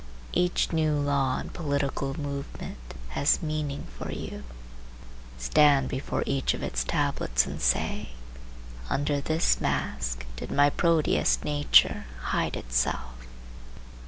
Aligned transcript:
Each 0.33 0.71
new 0.73 0.93
law 0.95 1.37
and 1.37 1.53
political 1.53 2.19
movement 2.19 2.95
has 3.09 3.43
meaning 3.43 3.85
for 3.99 4.11
you. 4.11 4.43
Stand 5.37 5.89
before 5.89 6.23
each 6.25 6.55
of 6.55 6.63
its 6.63 6.83
tablets 6.83 7.45
and 7.45 7.61
say, 7.61 8.09
'Under 8.89 9.21
this 9.21 9.61
mask 9.61 10.25
did 10.37 10.49
my 10.51 10.71
Proteus 10.71 11.43
nature 11.43 12.05
hide 12.19 12.55
itself. 12.57 13.13